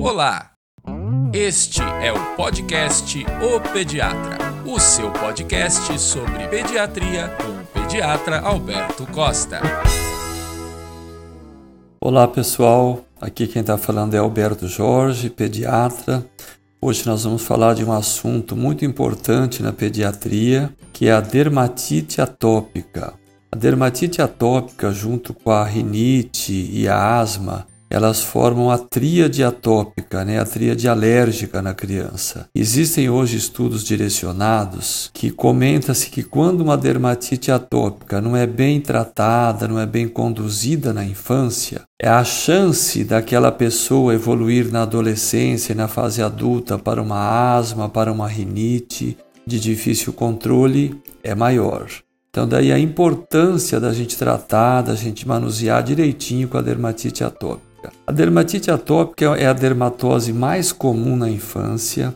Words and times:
Olá! 0.00 0.52
Este 1.32 1.80
é 1.80 2.12
o 2.12 2.36
podcast 2.36 3.24
O 3.42 3.60
Pediatra, 3.72 4.38
o 4.64 4.78
seu 4.78 5.10
podcast 5.10 5.98
sobre 5.98 6.46
pediatria 6.48 7.28
com 7.28 7.80
o 7.80 7.82
pediatra 7.82 8.40
Alberto 8.40 9.06
Costa. 9.06 9.60
Olá 12.00 12.28
pessoal, 12.28 13.04
aqui 13.20 13.46
quem 13.46 13.60
está 13.60 13.76
falando 13.76 14.14
é 14.14 14.18
Alberto 14.18 14.68
Jorge, 14.68 15.30
pediatra. 15.30 16.24
Hoje 16.80 17.06
nós 17.06 17.24
vamos 17.24 17.42
falar 17.42 17.74
de 17.74 17.84
um 17.84 17.92
assunto 17.92 18.54
muito 18.54 18.84
importante 18.84 19.62
na 19.62 19.72
pediatria, 19.72 20.70
que 20.92 21.08
é 21.08 21.12
a 21.12 21.20
dermatite 21.20 22.20
atópica. 22.20 23.14
A 23.50 23.56
dermatite 23.56 24.20
atópica, 24.20 24.92
junto 24.92 25.32
com 25.32 25.50
a 25.50 25.64
rinite 25.64 26.52
e 26.52 26.86
a 26.86 27.18
asma, 27.18 27.66
elas 27.88 28.22
formam 28.22 28.70
a 28.70 28.78
tríade 28.78 29.42
atópica, 29.44 30.24
né, 30.24 30.38
a 30.38 30.44
tríade 30.44 30.88
alérgica 30.88 31.62
na 31.62 31.74
criança. 31.74 32.48
Existem 32.54 33.08
hoje 33.08 33.36
estudos 33.36 33.84
direcionados 33.84 35.10
que 35.14 35.30
comenta-se 35.30 36.10
que 36.10 36.22
quando 36.22 36.60
uma 36.60 36.76
dermatite 36.76 37.50
atópica 37.50 38.20
não 38.20 38.36
é 38.36 38.46
bem 38.46 38.80
tratada, 38.80 39.68
não 39.68 39.78
é 39.78 39.86
bem 39.86 40.08
conduzida 40.08 40.92
na 40.92 41.04
infância, 41.04 41.82
é 42.00 42.08
a 42.08 42.24
chance 42.24 43.04
daquela 43.04 43.52
pessoa 43.52 44.14
evoluir 44.14 44.70
na 44.70 44.82
adolescência 44.82 45.72
e 45.72 45.76
na 45.76 45.88
fase 45.88 46.22
adulta 46.22 46.78
para 46.78 47.00
uma 47.00 47.56
asma, 47.56 47.88
para 47.88 48.12
uma 48.12 48.28
rinite 48.28 49.16
de 49.46 49.60
difícil 49.60 50.12
controle 50.12 51.00
é 51.22 51.34
maior. 51.34 51.86
Então, 52.28 52.46
daí 52.46 52.70
a 52.70 52.78
importância 52.78 53.80
da 53.80 53.94
gente 53.94 54.14
tratar, 54.18 54.82
da 54.82 54.94
gente 54.94 55.26
manusear 55.26 55.82
direitinho 55.82 56.48
com 56.48 56.58
a 56.58 56.62
dermatite 56.62 57.24
atópica. 57.24 57.64
A 58.06 58.12
dermatite 58.12 58.70
atópica 58.70 59.26
é 59.36 59.46
a 59.46 59.52
dermatose 59.52 60.32
mais 60.32 60.72
comum 60.72 61.16
na 61.16 61.30
infância 61.30 62.14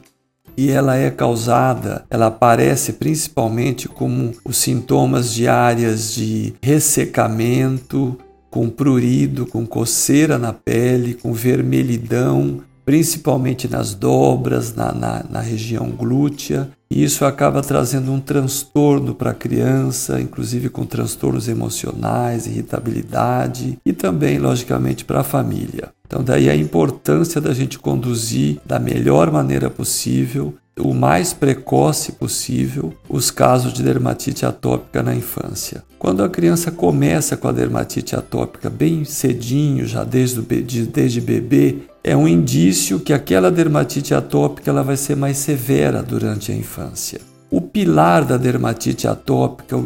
e 0.57 0.71
ela 0.71 0.97
é 0.97 1.11
causada, 1.11 2.05
ela 2.11 2.27
aparece 2.27 2.95
principalmente 2.95 3.89
como 3.89 4.33
os 4.45 4.59
sintomas 4.59 5.33
de 5.33 5.49
áreas 5.49 6.13
de 6.13 6.53
ressecamento, 6.63 8.19
com 8.51 8.69
prurido, 8.69 9.47
com 9.47 9.65
coceira 9.65 10.37
na 10.37 10.53
pele, 10.53 11.15
com 11.15 11.33
vermelhidão, 11.33 12.61
principalmente 12.85 13.69
nas 13.69 13.95
dobras, 13.95 14.75
na, 14.75 14.93
na, 14.93 15.25
na 15.31 15.41
região 15.41 15.89
glútea, 15.91 16.69
e 16.91 17.05
isso 17.05 17.25
acaba 17.25 17.63
trazendo 17.63 18.13
um 18.13 18.19
transtorno 18.19 19.15
para 19.15 19.31
a 19.31 19.35
criança, 19.35 20.21
inclusive 20.21 20.69
com 20.69 20.85
transtornos 20.85 21.49
emocionais, 21.49 22.47
irritabilidade 22.47 23.79
e 23.87 23.93
também, 23.93 24.39
logicamente, 24.39 25.05
para 25.05 25.21
a 25.21 25.25
família. 25.25 25.91
Então, 26.05 26.25
daí 26.25 26.51
a 26.51 26.57
importância 26.57 27.41
da 27.41 27.55
gente 27.55 27.79
conduzir 27.79 28.59
da 28.67 28.81
melhor 28.81 29.31
maneira 29.31 29.71
possível, 29.71 30.53
o 30.77 30.93
mais 30.93 31.33
precoce 31.33 32.13
possível, 32.13 32.93
os 33.09 33.31
casos 33.31 33.73
de 33.73 33.83
dermatite 33.83 34.45
atópica 34.45 35.03
na 35.03 35.15
infância. 35.15 35.85
Quando 35.99 36.25
a 36.25 36.29
criança 36.29 36.73
começa 36.73 37.37
com 37.37 37.47
a 37.47 37.53
dermatite 37.53 38.17
atópica 38.17 38.69
bem 38.69 39.05
cedinho, 39.05 39.87
já 39.87 40.03
desde, 40.03 40.41
desde 40.41 41.21
bebê, 41.21 41.83
é 42.03 42.17
um 42.17 42.27
indício 42.27 43.01
que 43.01 43.13
aquela 43.13 43.51
dermatite 43.51 44.15
atópica 44.15 44.71
ela 44.71 44.83
vai 44.83 44.97
ser 44.97 45.17
mais 45.17 45.37
severa 45.37 46.03
durante 46.03 46.51
a 46.51 46.55
infância. 46.55 47.21
O 47.51 47.61
pilar 47.61 48.25
da 48.25 48.37
dermatite 48.37 49.09
atópica, 49.09 49.77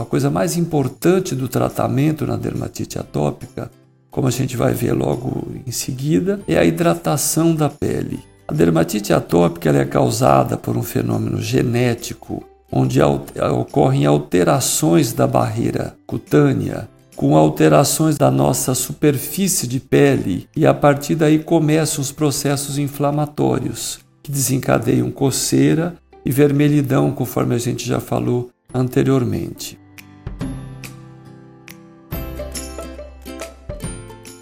a 0.00 0.04
coisa 0.04 0.30
mais 0.30 0.56
importante 0.56 1.34
do 1.34 1.48
tratamento 1.48 2.26
na 2.26 2.36
dermatite 2.36 2.98
atópica, 2.98 3.70
como 4.10 4.28
a 4.28 4.30
gente 4.30 4.56
vai 4.56 4.72
ver 4.72 4.92
logo 4.92 5.48
em 5.66 5.72
seguida, 5.72 6.40
é 6.46 6.56
a 6.56 6.64
hidratação 6.64 7.54
da 7.54 7.68
pele. 7.68 8.20
A 8.48 8.54
dermatite 8.54 9.12
atópica 9.12 9.70
é 9.70 9.84
causada 9.84 10.56
por 10.56 10.76
um 10.76 10.82
fenômeno 10.82 11.42
genético 11.42 12.44
onde 12.70 13.00
ocorrem 13.00 14.06
alterações 14.06 15.12
da 15.12 15.26
barreira 15.26 15.94
cutânea 16.06 16.88
com 17.16 17.34
alterações 17.34 18.18
da 18.18 18.30
nossa 18.30 18.74
superfície 18.74 19.66
de 19.66 19.80
pele 19.80 20.46
e 20.54 20.66
a 20.66 20.74
partir 20.74 21.14
daí 21.14 21.38
começam 21.38 22.02
os 22.02 22.12
processos 22.12 22.76
inflamatórios 22.76 24.00
que 24.22 24.30
desencadeiam 24.30 25.10
coceira 25.10 25.96
e 26.24 26.30
vermelhidão, 26.30 27.10
conforme 27.10 27.54
a 27.54 27.58
gente 27.58 27.86
já 27.86 28.00
falou 28.00 28.50
anteriormente. 28.74 29.78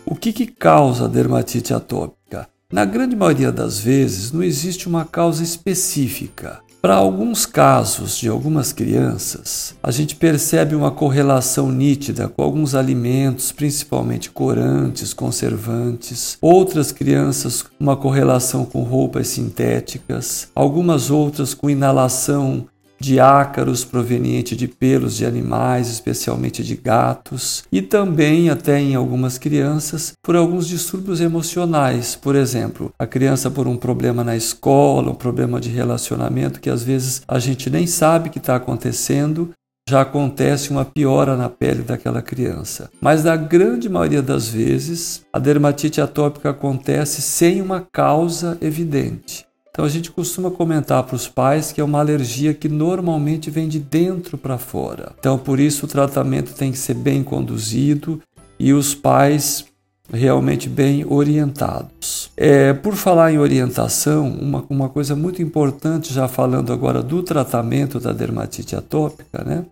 O 0.04 0.16
que, 0.16 0.32
que 0.32 0.46
causa 0.46 1.04
a 1.04 1.08
dermatite 1.08 1.72
atópica? 1.72 2.48
Na 2.72 2.84
grande 2.84 3.14
maioria 3.14 3.52
das 3.52 3.78
vezes, 3.78 4.32
não 4.32 4.42
existe 4.42 4.88
uma 4.88 5.04
causa 5.04 5.44
específica. 5.44 6.60
Para 6.84 6.96
alguns 6.96 7.46
casos 7.46 8.18
de 8.18 8.28
algumas 8.28 8.70
crianças, 8.70 9.74
a 9.82 9.90
gente 9.90 10.14
percebe 10.14 10.74
uma 10.74 10.90
correlação 10.90 11.72
nítida 11.72 12.28
com 12.28 12.42
alguns 12.42 12.74
alimentos, 12.74 13.50
principalmente 13.50 14.30
corantes, 14.30 15.14
conservantes. 15.14 16.36
Outras 16.42 16.92
crianças, 16.92 17.64
uma 17.80 17.96
correlação 17.96 18.66
com 18.66 18.82
roupas 18.82 19.28
sintéticas. 19.28 20.48
Algumas 20.54 21.10
outras 21.10 21.54
com 21.54 21.70
inalação 21.70 22.66
de 22.98 23.20
ácaros 23.20 23.84
proveniente 23.84 24.56
de 24.56 24.68
pelos 24.68 25.16
de 25.16 25.26
animais, 25.26 25.88
especialmente 25.88 26.62
de 26.62 26.76
gatos, 26.76 27.64
e 27.70 27.82
também, 27.82 28.50
até 28.50 28.78
em 28.80 28.94
algumas 28.94 29.38
crianças, 29.38 30.12
por 30.22 30.36
alguns 30.36 30.66
distúrbios 30.66 31.20
emocionais. 31.20 32.16
Por 32.16 32.34
exemplo, 32.34 32.92
a 32.98 33.06
criança 33.06 33.50
por 33.50 33.66
um 33.66 33.76
problema 33.76 34.24
na 34.24 34.36
escola, 34.36 35.10
um 35.10 35.14
problema 35.14 35.60
de 35.60 35.70
relacionamento 35.70 36.60
que 36.60 36.70
às 36.70 36.82
vezes 36.82 37.22
a 37.26 37.38
gente 37.38 37.68
nem 37.68 37.86
sabe 37.86 38.30
que 38.30 38.38
está 38.38 38.56
acontecendo, 38.56 39.50
já 39.86 40.00
acontece 40.00 40.70
uma 40.70 40.84
piora 40.84 41.36
na 41.36 41.50
pele 41.50 41.82
daquela 41.82 42.22
criança. 42.22 42.90
Mas 43.00 43.22
na 43.22 43.36
grande 43.36 43.86
maioria 43.88 44.22
das 44.22 44.48
vezes, 44.48 45.22
a 45.30 45.38
dermatite 45.38 46.00
atópica 46.00 46.50
acontece 46.50 47.20
sem 47.20 47.60
uma 47.60 47.86
causa 47.92 48.56
evidente. 48.62 49.46
Então 49.74 49.84
a 49.84 49.88
gente 49.88 50.12
costuma 50.12 50.52
comentar 50.52 51.02
para 51.02 51.16
os 51.16 51.26
pais 51.26 51.72
que 51.72 51.80
é 51.80 51.84
uma 51.84 51.98
alergia 51.98 52.54
que 52.54 52.68
normalmente 52.68 53.50
vem 53.50 53.66
de 53.66 53.80
dentro 53.80 54.38
para 54.38 54.56
fora. 54.56 55.10
Então 55.18 55.36
por 55.36 55.58
isso 55.58 55.84
o 55.84 55.88
tratamento 55.88 56.54
tem 56.54 56.70
que 56.70 56.78
ser 56.78 56.94
bem 56.94 57.24
conduzido 57.24 58.22
e 58.56 58.72
os 58.72 58.94
pais 58.94 59.64
realmente 60.12 60.68
bem 60.68 61.04
orientados. 61.04 62.30
É, 62.36 62.72
por 62.72 62.94
falar 62.94 63.32
em 63.32 63.38
orientação, 63.38 64.28
uma, 64.28 64.64
uma 64.70 64.88
coisa 64.88 65.16
muito 65.16 65.42
importante, 65.42 66.14
já 66.14 66.28
falando 66.28 66.72
agora 66.72 67.02
do 67.02 67.20
tratamento 67.24 67.98
da 67.98 68.12
dermatite 68.12 68.76
atópica, 68.76 69.42
né? 69.44 69.64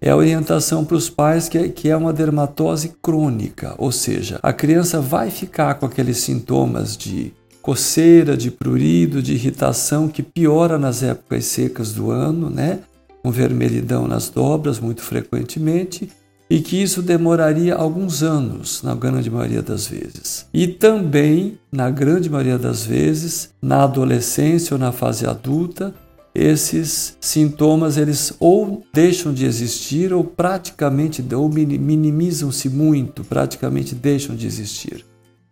É 0.00 0.08
a 0.08 0.16
orientação 0.16 0.86
para 0.86 0.96
os 0.96 1.10
pais 1.10 1.50
que 1.50 1.58
é, 1.58 1.68
que 1.68 1.90
é 1.90 1.94
uma 1.94 2.14
dermatose 2.14 2.94
crônica, 3.02 3.74
ou 3.76 3.92
seja, 3.92 4.40
a 4.42 4.50
criança 4.50 4.98
vai 4.98 5.30
ficar 5.30 5.74
com 5.74 5.84
aqueles 5.84 6.16
sintomas 6.16 6.96
de 6.96 7.34
coceira, 7.62 8.36
de 8.36 8.50
prurido, 8.50 9.22
de 9.22 9.32
irritação 9.32 10.08
que 10.08 10.22
piora 10.22 10.78
nas 10.78 11.02
épocas 11.02 11.44
secas 11.44 11.92
do 11.92 12.10
ano, 12.10 12.48
né? 12.50 12.80
Com 13.22 13.30
vermelhidão 13.30 14.08
nas 14.08 14.28
dobras 14.28 14.78
muito 14.78 15.02
frequentemente 15.02 16.08
e 16.50 16.60
que 16.60 16.82
isso 16.82 17.00
demoraria 17.00 17.76
alguns 17.76 18.24
anos, 18.24 18.82
na 18.82 18.92
grande 18.92 19.30
maioria 19.30 19.62
das 19.62 19.86
vezes. 19.86 20.46
E 20.52 20.66
também, 20.66 21.58
na 21.70 21.88
grande 21.90 22.28
maioria 22.28 22.58
das 22.58 22.84
vezes, 22.84 23.50
na 23.62 23.84
adolescência 23.84 24.74
ou 24.74 24.80
na 24.80 24.90
fase 24.90 25.26
adulta, 25.26 25.94
esses 26.34 27.16
sintomas 27.20 27.96
eles 27.96 28.34
ou 28.40 28.84
deixam 28.92 29.32
de 29.32 29.44
existir 29.44 30.12
ou 30.12 30.24
praticamente 30.24 31.24
ou 31.34 31.48
minimizam-se 31.48 32.68
muito, 32.68 33.22
praticamente 33.22 33.94
deixam 33.94 34.34
de 34.34 34.46
existir. 34.46 35.04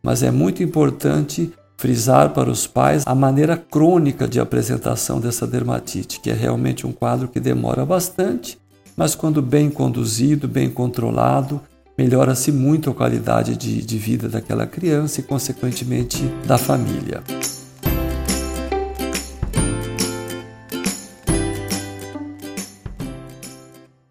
Mas 0.02 0.22
é 0.22 0.30
muito 0.30 0.62
importante 0.62 1.52
frisar 1.78 2.30
para 2.30 2.50
os 2.50 2.66
pais 2.66 3.04
a 3.06 3.14
maneira 3.14 3.56
crônica 3.56 4.26
de 4.26 4.40
apresentação 4.40 5.20
dessa 5.20 5.46
dermatite, 5.46 6.18
que 6.18 6.28
é 6.28 6.34
realmente 6.34 6.84
um 6.84 6.90
quadro 6.90 7.28
que 7.28 7.38
demora 7.38 7.86
bastante, 7.86 8.58
mas 8.96 9.14
quando 9.14 9.40
bem 9.40 9.70
conduzido, 9.70 10.48
bem 10.48 10.68
controlado, 10.68 11.60
melhora-se 11.96 12.50
muito 12.50 12.90
a 12.90 12.94
qualidade 12.94 13.56
de, 13.56 13.80
de 13.80 13.96
vida 13.96 14.28
daquela 14.28 14.66
criança 14.66 15.20
e, 15.20 15.22
consequentemente, 15.22 16.24
da 16.44 16.58
família. 16.58 17.22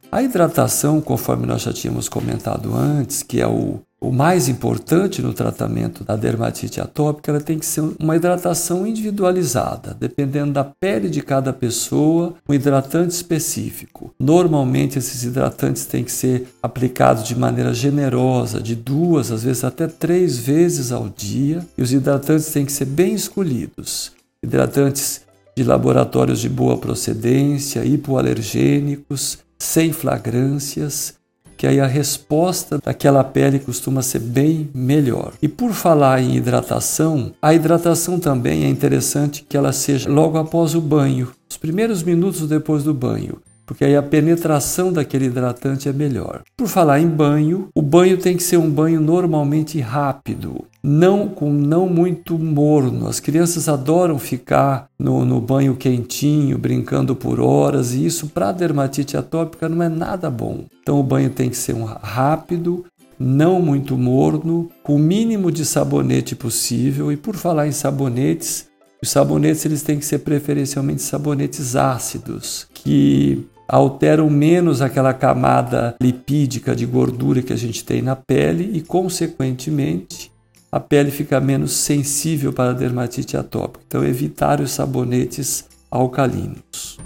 A 0.10 0.24
hidratação, 0.24 1.02
conforme 1.02 1.46
nós 1.46 1.64
já 1.64 1.74
tínhamos 1.74 2.08
comentado 2.08 2.74
antes, 2.74 3.22
que 3.22 3.42
é 3.42 3.46
o, 3.46 3.82
o 4.00 4.12
mais 4.12 4.48
importante 4.48 5.24
no 5.24 5.34
tratamento 5.34 6.04
da 6.04 6.16
dermatite 6.16 6.80
atópica, 6.80 7.32
ela 7.32 7.42
tem 7.42 7.58
que 7.58 7.66
ser 7.66 7.84
uma 8.00 8.16
hidratação 8.16 8.86
individualizada, 8.86 9.96
dependendo 10.00 10.54
da 10.54 10.64
pele 10.64 11.10
de 11.10 11.22
cada 11.22 11.52
pessoa, 11.52 12.36
um 12.48 12.54
hidratante 12.54 13.16
específico. 13.16 14.14
Normalmente, 14.20 15.00
esses 15.00 15.24
hidratantes 15.24 15.86
têm 15.86 16.04
que 16.04 16.12
ser 16.12 16.48
aplicados 16.62 17.24
de 17.24 17.36
maneira 17.36 17.74
generosa, 17.74 18.62
de 18.62 18.76
duas, 18.76 19.32
às 19.32 19.44
vezes 19.44 19.64
até 19.64 19.88
três 19.88 20.38
vezes 20.38 20.92
ao 20.92 21.10
dia, 21.10 21.66
e 21.76 21.82
os 21.82 21.92
hidratantes 21.92 22.52
têm 22.52 22.66
que 22.66 22.72
ser 22.72 22.86
bem 22.86 23.16
escolhidos. 23.16 24.12
Hidratantes 24.44 25.22
de 25.56 25.64
laboratórios 25.64 26.40
de 26.40 26.48
boa 26.48 26.78
procedência, 26.78 27.84
hipoalergênicos, 27.84 29.40
sem 29.58 29.92
flagrâncias, 29.92 31.16
que 31.58 31.66
aí 31.66 31.80
a 31.80 31.88
resposta 31.88 32.80
daquela 32.84 33.24
pele 33.24 33.60
costuma 33.60 34.02
ser 34.02 34.20
bem 34.20 34.70
melhor. 34.74 35.34
E 35.42 35.48
por 35.48 35.74
falar 35.74 36.22
em 36.22 36.36
hidratação, 36.36 37.34
a 37.42 37.54
hidratação 37.54 38.20
também 38.20 38.64
é 38.64 38.70
interessante 38.70 39.46
que 39.48 39.58
ela 39.58 39.74
seja 39.74 40.10
logo 40.10 40.38
após 40.38 40.76
o 40.76 40.82
banho, 40.82 41.32
os 41.50 41.58
primeiros 41.58 42.04
minutos 42.04 42.48
depois 42.48 42.84
do 42.84 42.94
banho 42.94 43.40
porque 43.68 43.84
aí 43.84 43.98
a 43.98 44.02
penetração 44.02 44.94
daquele 44.94 45.26
hidratante 45.26 45.90
é 45.90 45.94
melhor. 45.94 46.42
Por 46.56 46.70
falar 46.70 47.02
em 47.02 47.08
banho, 47.08 47.68
o 47.76 47.82
banho 47.82 48.18
tem 48.18 48.38
que 48.38 48.42
ser 48.42 48.56
um 48.56 48.70
banho 48.70 49.02
normalmente 49.02 49.78
rápido, 49.82 50.64
não 50.82 51.28
com 51.28 51.52
não 51.52 51.90
muito 51.90 52.40
morno. 52.40 53.10
As 53.10 53.20
crianças 53.20 53.68
adoram 53.68 54.18
ficar 54.18 54.88
no, 54.98 55.26
no 55.26 55.42
banho 55.42 55.76
quentinho, 55.76 56.58
brincando 56.58 57.14
por 57.14 57.42
horas, 57.42 57.94
e 57.94 58.06
isso 58.06 58.28
para 58.28 58.54
dermatite 58.54 59.18
atópica 59.18 59.68
não 59.68 59.84
é 59.84 59.90
nada 59.90 60.30
bom. 60.30 60.64
Então 60.82 60.98
o 60.98 61.04
banho 61.04 61.30
tem 61.30 61.50
que 61.50 61.58
ser 61.58 61.76
um 61.76 61.84
rápido, 61.84 62.86
não 63.20 63.62
muito 63.62 63.98
morno, 63.98 64.72
com 64.82 64.96
o 64.96 65.00
mínimo 65.00 65.52
de 65.52 65.66
sabonete 65.66 66.38
possível. 66.38 67.12
E 67.12 67.18
por 67.18 67.36
falar 67.36 67.68
em 67.68 67.74
sabonetes, 67.74 68.68
os 69.04 69.10
sabonetes 69.10 69.66
eles 69.66 69.84
têm 69.84 70.00
que 70.00 70.06
ser 70.06 70.20
preferencialmente 70.20 71.02
sabonetes 71.02 71.76
ácidos, 71.76 72.66
que 72.74 73.46
alteram 73.68 74.30
menos 74.30 74.82
aquela 74.82 75.14
camada 75.14 75.96
lipídica 76.02 76.76
de 76.76 76.86
gordura 76.86 77.42
que 77.42 77.52
a 77.52 77.58
gente 77.58 77.84
tem 77.84 78.02
na 78.02 78.16
pele 78.16 78.72
e, 78.74 78.82
consequentemente, 78.82 80.32
a 80.72 80.80
pele 80.80 81.12
fica 81.12 81.40
menos 81.40 81.74
sensível 81.74 82.54
para 82.54 82.72
a 82.72 82.74
dermatite 82.74 83.36
atópica. 83.36 83.84
Então, 83.88 84.06
evitar 84.06 84.62
os 84.62 84.72
sabonetes 84.72 85.66
alcalinos. 85.90 86.98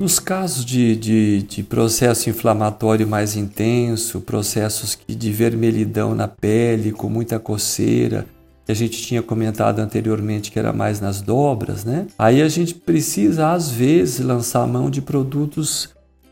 Nos 0.00 0.18
casos 0.18 0.64
de, 0.64 0.96
de, 0.96 1.42
de, 1.44 1.62
processo 1.62 2.28
inflamatório 2.28 3.06
mais 3.06 3.36
intenso, 3.36 4.20
processos 4.20 4.98
de 5.06 5.30
vermelhidão 5.30 6.12
na 6.12 6.26
pele, 6.26 6.90
com 6.90 7.08
muita 7.08 7.38
coceira, 7.38 8.26
a 8.72 8.74
gente 8.74 9.00
tinha 9.02 9.22
comentado 9.22 9.78
anteriormente 9.78 10.50
que 10.50 10.58
era 10.58 10.72
mais 10.72 11.00
nas 11.00 11.20
dobras, 11.20 11.84
né? 11.84 12.06
Aí 12.18 12.42
a 12.42 12.48
gente 12.48 12.74
precisa 12.74 13.52
às 13.52 13.70
vezes 13.70 14.18
lançar 14.24 14.66
mão 14.66 14.90
de 14.90 15.00
produtos 15.00 15.90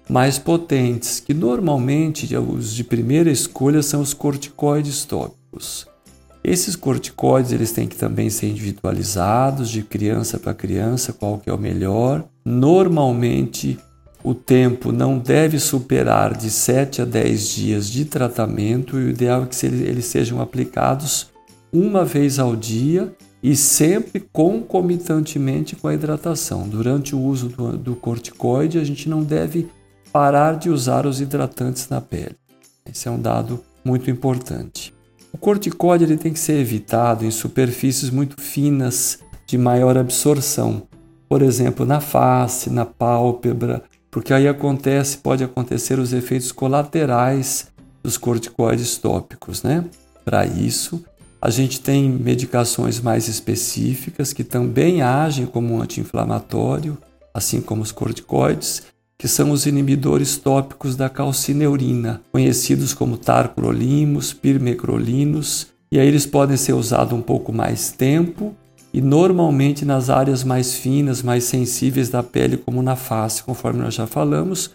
mais 0.08 0.38
potentes, 0.38 1.20
que 1.20 1.32
normalmente 1.32 2.34
os 2.36 2.74
de 2.74 2.82
primeira 2.82 3.30
escolha 3.30 3.82
são 3.82 4.00
os 4.00 4.12
corticoides 4.12 5.04
tópicos. 5.04 5.86
Esses 6.42 6.74
corticoides 6.74 7.52
eles 7.52 7.70
têm 7.70 7.86
que 7.86 7.96
também 7.96 8.30
ser 8.30 8.48
individualizados 8.48 9.68
de 9.68 9.82
criança 9.82 10.38
para 10.38 10.54
criança, 10.54 11.12
qual 11.12 11.38
que 11.38 11.50
é 11.50 11.52
o 11.52 11.58
melhor. 11.58 12.24
Normalmente 12.44 13.78
o 14.24 14.34
tempo 14.34 14.90
não 14.90 15.18
deve 15.18 15.58
superar 15.58 16.36
de 16.36 16.50
7 16.50 17.02
a 17.02 17.04
10 17.04 17.48
dias 17.48 17.88
de 17.88 18.04
tratamento 18.04 18.98
e 18.98 19.04
o 19.04 19.10
ideal 19.10 19.44
é 19.44 19.46
que 19.46 19.66
eles 19.66 20.06
sejam 20.06 20.40
aplicados 20.40 21.29
uma 21.72 22.04
vez 22.04 22.38
ao 22.38 22.56
dia 22.56 23.14
e 23.42 23.56
sempre 23.56 24.20
concomitantemente 24.20 25.74
com 25.76 25.88
a 25.88 25.94
hidratação. 25.94 26.68
Durante 26.68 27.14
o 27.14 27.20
uso 27.20 27.48
do, 27.48 27.76
do 27.76 27.96
corticoide, 27.96 28.78
a 28.78 28.84
gente 28.84 29.08
não 29.08 29.22
deve 29.22 29.68
parar 30.12 30.58
de 30.58 30.68
usar 30.68 31.06
os 31.06 31.20
hidratantes 31.20 31.88
na 31.88 32.00
pele. 32.00 32.36
Esse 32.84 33.08
é 33.08 33.10
um 33.10 33.20
dado 33.20 33.62
muito 33.84 34.10
importante. 34.10 34.92
O 35.32 35.38
corticoide 35.38 36.04
ele 36.04 36.16
tem 36.16 36.32
que 36.32 36.40
ser 36.40 36.54
evitado 36.54 37.24
em 37.24 37.30
superfícies 37.30 38.10
muito 38.10 38.40
finas 38.40 39.20
de 39.46 39.56
maior 39.56 39.96
absorção, 39.96 40.82
por 41.28 41.42
exemplo, 41.42 41.86
na 41.86 42.00
face, 42.00 42.68
na 42.68 42.84
pálpebra, 42.84 43.82
porque 44.10 44.34
aí 44.34 44.48
acontece, 44.48 45.18
pode 45.18 45.44
acontecer 45.44 45.98
os 45.98 46.12
efeitos 46.12 46.50
colaterais 46.50 47.68
dos 48.02 48.18
corticoides 48.18 48.96
tópicos, 48.96 49.62
né? 49.62 49.84
Para 50.24 50.44
isso, 50.44 51.04
a 51.40 51.48
gente 51.48 51.80
tem 51.80 52.08
medicações 52.08 53.00
mais 53.00 53.26
específicas 53.26 54.32
que 54.32 54.44
também 54.44 55.00
agem 55.00 55.46
como 55.46 55.74
um 55.74 55.80
anti-inflamatório, 55.80 56.98
assim 57.32 57.60
como 57.60 57.82
os 57.82 57.92
corticoides, 57.92 58.82
que 59.16 59.26
são 59.26 59.50
os 59.50 59.66
inibidores 59.66 60.36
tópicos 60.36 60.96
da 60.96 61.08
calcineurina, 61.08 62.20
conhecidos 62.32 62.92
como 62.92 63.16
tarcrolimus, 63.16 64.32
pirmecrolinos, 64.32 65.68
e 65.90 65.98
aí 65.98 66.06
eles 66.06 66.26
podem 66.26 66.56
ser 66.56 66.74
usados 66.74 67.12
um 67.12 67.22
pouco 67.22 67.52
mais 67.52 67.90
tempo 67.90 68.54
e 68.92 69.00
normalmente 69.00 69.84
nas 69.84 70.10
áreas 70.10 70.44
mais 70.44 70.74
finas, 70.74 71.22
mais 71.22 71.44
sensíveis 71.44 72.08
da 72.08 72.22
pele, 72.22 72.56
como 72.56 72.82
na 72.82 72.96
face, 72.96 73.42
conforme 73.42 73.80
nós 73.80 73.94
já 73.94 74.06
falamos, 74.06 74.70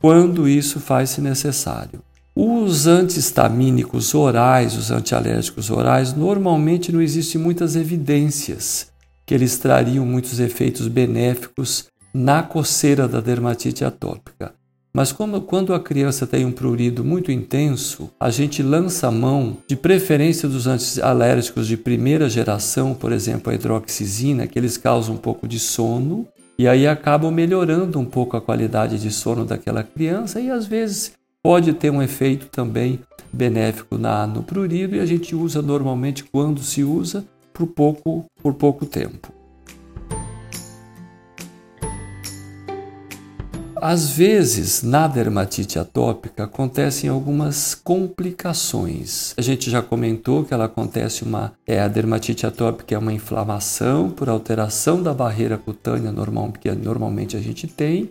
quando 0.00 0.48
isso 0.48 0.80
faz-se 0.80 1.20
necessário. 1.20 2.02
Os 2.34 2.86
antihistamínicos 2.86 4.14
orais, 4.14 4.76
os 4.76 4.90
antialérgicos 4.90 5.70
orais, 5.70 6.14
normalmente 6.14 6.92
não 6.92 7.02
existem 7.02 7.40
muitas 7.40 7.74
evidências 7.74 8.88
que 9.26 9.34
eles 9.34 9.58
trariam 9.58 10.06
muitos 10.06 10.40
efeitos 10.40 10.88
benéficos 10.88 11.86
na 12.12 12.42
coceira 12.42 13.06
da 13.06 13.20
dermatite 13.20 13.84
atópica. 13.84 14.52
Mas 14.92 15.12
como, 15.12 15.42
quando 15.42 15.72
a 15.72 15.78
criança 15.78 16.26
tem 16.26 16.44
um 16.44 16.50
prurido 16.50 17.04
muito 17.04 17.30
intenso, 17.30 18.10
a 18.18 18.28
gente 18.28 18.60
lança 18.60 19.06
a 19.06 19.10
mão, 19.10 19.58
de 19.68 19.76
preferência 19.76 20.48
dos 20.48 20.66
antialérgicos 20.66 21.68
de 21.68 21.76
primeira 21.76 22.28
geração, 22.28 22.92
por 22.92 23.12
exemplo, 23.12 23.52
a 23.52 23.54
hidroxizina, 23.54 24.48
que 24.48 24.58
eles 24.58 24.76
causam 24.76 25.14
um 25.14 25.18
pouco 25.18 25.46
de 25.46 25.60
sono, 25.60 26.26
e 26.58 26.66
aí 26.66 26.88
acabam 26.88 27.30
melhorando 27.30 28.00
um 28.00 28.04
pouco 28.04 28.36
a 28.36 28.40
qualidade 28.40 28.98
de 28.98 29.12
sono 29.12 29.44
daquela 29.44 29.84
criança 29.84 30.40
e 30.40 30.50
às 30.50 30.66
vezes 30.66 31.12
pode 31.42 31.72
ter 31.72 31.90
um 31.90 32.02
efeito 32.02 32.46
também 32.46 33.00
benéfico 33.32 33.96
na, 33.96 34.26
no 34.26 34.42
prurido 34.42 34.96
e 34.96 35.00
a 35.00 35.06
gente 35.06 35.34
usa 35.34 35.62
normalmente 35.62 36.24
quando 36.24 36.62
se 36.62 36.82
usa 36.82 37.24
por 37.52 37.66
pouco, 37.66 38.24
por 38.42 38.54
pouco 38.54 38.86
tempo. 38.86 39.32
Às 43.82 44.10
vezes, 44.10 44.82
na 44.82 45.08
dermatite 45.08 45.78
atópica 45.78 46.44
acontecem 46.44 47.08
algumas 47.08 47.74
complicações. 47.74 49.32
A 49.38 49.40
gente 49.40 49.70
já 49.70 49.80
comentou 49.80 50.44
que 50.44 50.52
ela 50.52 50.66
acontece 50.66 51.22
uma 51.24 51.54
é 51.66 51.80
a 51.80 51.88
dermatite 51.88 52.46
atópica 52.46 52.94
é 52.94 52.98
uma 52.98 53.12
inflamação 53.12 54.10
por 54.10 54.28
alteração 54.28 55.02
da 55.02 55.14
barreira 55.14 55.56
cutânea 55.56 56.12
normal 56.12 56.52
que 56.52 56.70
normalmente 56.72 57.38
a 57.38 57.40
gente 57.40 57.66
tem 57.66 58.10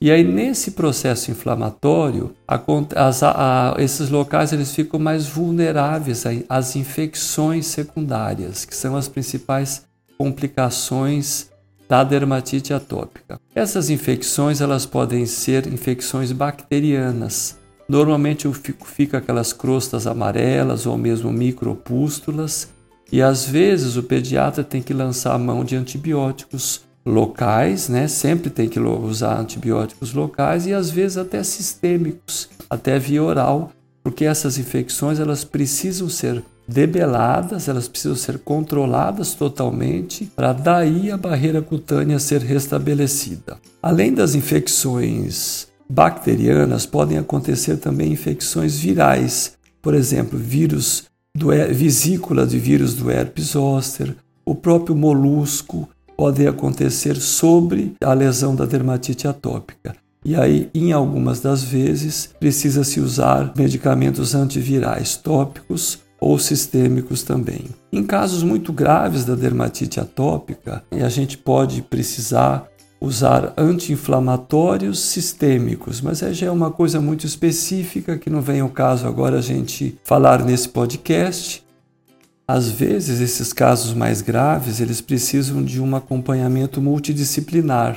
e 0.00 0.10
aí 0.10 0.24
nesse 0.24 0.70
processo 0.70 1.30
inflamatório, 1.30 2.34
as, 2.46 3.22
a, 3.22 3.74
esses 3.78 4.08
locais 4.08 4.52
eles 4.52 4.74
ficam 4.74 4.98
mais 4.98 5.26
vulneráveis 5.26 6.24
às 6.48 6.74
infecções 6.74 7.66
secundárias, 7.66 8.64
que 8.64 8.74
são 8.74 8.96
as 8.96 9.08
principais 9.08 9.84
complicações 10.16 11.50
da 11.88 12.04
dermatite 12.04 12.72
atópica. 12.72 13.40
Essas 13.54 13.90
infecções 13.90 14.60
elas 14.60 14.86
podem 14.86 15.26
ser 15.26 15.66
infecções 15.66 16.30
bacterianas. 16.30 17.58
Normalmente 17.88 18.48
fica 18.84 19.18
aquelas 19.18 19.52
crostas 19.52 20.06
amarelas 20.06 20.86
ou 20.86 20.96
mesmo 20.96 21.32
micropústulas, 21.32 22.68
e 23.10 23.20
às 23.20 23.44
vezes 23.44 23.96
o 23.96 24.04
pediatra 24.04 24.62
tem 24.62 24.80
que 24.80 24.94
lançar 24.94 25.34
a 25.34 25.38
mão 25.38 25.64
de 25.64 25.74
antibióticos 25.74 26.82
locais, 27.04 27.88
né? 27.88 28.08
Sempre 28.08 28.50
tem 28.50 28.68
que 28.68 28.78
usar 28.78 29.40
antibióticos 29.40 30.12
locais 30.12 30.66
e 30.66 30.72
às 30.72 30.90
vezes 30.90 31.16
até 31.16 31.42
sistêmicos, 31.42 32.48
até 32.68 32.98
via 32.98 33.22
oral, 33.22 33.72
porque 34.02 34.24
essas 34.24 34.58
infecções 34.58 35.18
elas 35.18 35.44
precisam 35.44 36.08
ser 36.08 36.42
debeladas, 36.66 37.68
elas 37.68 37.88
precisam 37.88 38.16
ser 38.16 38.38
controladas 38.38 39.34
totalmente 39.34 40.26
para 40.36 40.52
daí 40.52 41.10
a 41.10 41.16
barreira 41.16 41.60
cutânea 41.60 42.18
ser 42.18 42.42
restabelecida. 42.42 43.58
Além 43.82 44.14
das 44.14 44.34
infecções 44.34 45.66
bacterianas, 45.88 46.86
podem 46.86 47.18
acontecer 47.18 47.78
também 47.78 48.12
infecções 48.12 48.78
virais, 48.78 49.54
por 49.82 49.94
exemplo, 49.94 50.38
vírus 50.38 51.04
do 51.34 51.48
vesícula 51.48 52.46
de 52.46 52.58
vírus 52.58 52.94
do 52.94 53.10
herpes 53.10 53.46
zoster, 53.46 54.14
o 54.44 54.54
próprio 54.54 54.94
molusco, 54.94 55.88
podem 56.20 56.46
acontecer 56.46 57.16
sobre 57.16 57.94
a 57.98 58.12
lesão 58.12 58.54
da 58.54 58.66
dermatite 58.66 59.26
atópica. 59.26 59.96
E 60.22 60.36
aí, 60.36 60.68
em 60.74 60.92
algumas 60.92 61.40
das 61.40 61.62
vezes, 61.62 62.28
precisa-se 62.38 63.00
usar 63.00 63.54
medicamentos 63.56 64.34
antivirais 64.34 65.16
tópicos 65.16 66.00
ou 66.20 66.38
sistêmicos 66.38 67.22
também. 67.22 67.64
Em 67.90 68.04
casos 68.04 68.42
muito 68.42 68.70
graves 68.70 69.24
da 69.24 69.34
dermatite 69.34 69.98
atópica, 69.98 70.84
a 70.92 71.08
gente 71.08 71.38
pode 71.38 71.80
precisar 71.80 72.68
usar 73.00 73.54
anti-inflamatórios 73.56 75.00
sistêmicos, 75.00 76.02
mas 76.02 76.18
já 76.18 76.48
é 76.48 76.50
uma 76.50 76.70
coisa 76.70 77.00
muito 77.00 77.24
específica 77.24 78.18
que 78.18 78.28
não 78.28 78.42
vem 78.42 78.60
ao 78.60 78.68
caso 78.68 79.06
agora 79.06 79.38
a 79.38 79.42
gente 79.42 79.98
falar 80.04 80.44
nesse 80.44 80.68
podcast. 80.68 81.64
Às 82.52 82.68
vezes, 82.68 83.20
esses 83.20 83.52
casos 83.52 83.94
mais 83.94 84.20
graves, 84.20 84.80
eles 84.80 85.00
precisam 85.00 85.62
de 85.62 85.80
um 85.80 85.94
acompanhamento 85.94 86.82
multidisciplinar. 86.82 87.96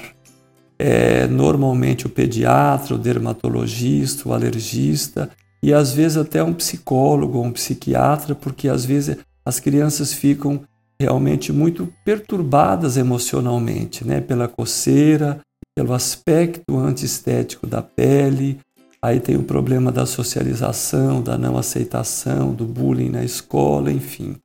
É, 0.77 1.25
normalmente 1.25 2.05
o 2.05 2.09
pediatra, 2.09 2.93
o 2.93 2.99
dermatologista, 2.99 4.29
o 4.29 4.31
alergista 4.31 5.31
e 5.63 5.73
às 5.73 5.91
vezes 5.91 6.17
até 6.17 6.43
um 6.43 6.53
psicólogo 6.53 7.39
ou 7.39 7.45
um 7.45 7.51
psiquiatra, 7.51 8.35
porque 8.35 8.69
às 8.69 8.85
vezes 8.85 9.17
as 9.43 9.59
crianças 9.59 10.13
ficam 10.13 10.61
realmente 11.01 11.51
muito 11.51 11.91
perturbadas 12.05 12.95
emocionalmente, 12.95 14.05
né? 14.05 14.21
Pela 14.21 14.47
coceira, 14.47 15.39
pelo 15.75 15.93
aspecto 15.93 16.77
antiestético 16.77 17.65
da 17.65 17.81
pele. 17.81 18.59
Aí 19.01 19.19
tem 19.19 19.35
o 19.35 19.43
problema 19.43 19.91
da 19.91 20.05
socialização, 20.05 21.21
da 21.21 21.37
não 21.37 21.57
aceitação, 21.57 22.53
do 22.53 22.65
bullying 22.65 23.09
na 23.09 23.23
escola, 23.23 23.91
enfim. 23.91 24.37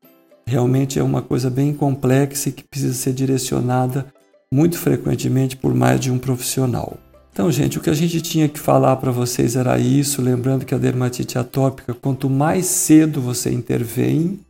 Realmente 0.49 0.99
é 0.99 1.03
uma 1.03 1.21
coisa 1.21 1.51
bem 1.51 1.75
complexa 1.75 2.49
e 2.49 2.53
que 2.53 2.65
precisa 2.65 2.95
ser 2.95 3.13
direcionada 3.13 4.07
muito 4.51 4.79
frequentemente 4.79 5.55
por 5.55 5.75
mais 5.75 6.01
de 6.01 6.11
um 6.11 6.19
profissional. 6.19 6.97
Então, 7.31 7.53
gente, 7.53 7.77
o 7.77 7.83
que 7.83 7.91
a 7.91 7.95
gente 7.95 8.23
tinha 8.23 8.49
que 8.49 8.59
falar 8.59 8.97
para 8.97 9.11
vocês 9.11 9.57
era 9.57 9.79
isso, 9.79 10.23
lembrando 10.23 10.65
que 10.65 10.75
a 10.75 10.79
dermatite 10.79 11.39
atópica, 11.39 11.93
quanto 11.93 12.31
mais 12.31 12.65
cedo 12.65 13.21
você 13.21 13.53
intervém, 13.53 14.41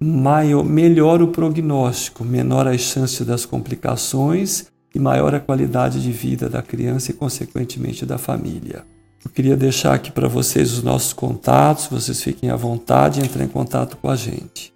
maior, 0.00 0.64
melhor 0.64 1.22
o 1.22 1.28
prognóstico, 1.28 2.24
menor 2.24 2.66
as 2.66 2.80
chances 2.80 3.24
das 3.24 3.46
complicações 3.46 4.66
e 4.92 4.98
maior 4.98 5.36
a 5.36 5.40
qualidade 5.40 6.02
de 6.02 6.10
vida 6.10 6.48
da 6.48 6.62
criança 6.62 7.12
e, 7.12 7.14
consequentemente, 7.14 8.04
da 8.04 8.18
família. 8.18 8.84
Eu 9.24 9.30
queria 9.30 9.56
deixar 9.56 9.94
aqui 9.94 10.10
para 10.10 10.26
vocês 10.26 10.72
os 10.72 10.82
nossos 10.82 11.12
contatos, 11.12 11.86
vocês 11.86 12.20
fiquem 12.20 12.50
à 12.50 12.56
vontade 12.56 13.20
e 13.20 13.24
entrem 13.24 13.46
em 13.46 13.48
contato 13.48 13.96
com 13.98 14.10
a 14.10 14.16
gente. 14.16 14.72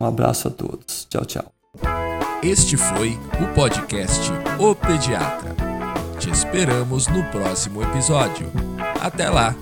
Um 0.00 0.06
abraço 0.06 0.48
a 0.48 0.50
todos. 0.50 1.06
Tchau, 1.10 1.26
tchau. 1.26 1.52
Este 2.42 2.78
foi 2.78 3.10
o 3.42 3.48
podcast 3.54 4.30
O 4.58 4.74
Pediatra. 4.74 5.54
Te 6.18 6.30
esperamos 6.30 7.08
no 7.08 7.22
próximo 7.24 7.82
episódio. 7.82 8.50
Até 9.02 9.28
lá! 9.28 9.54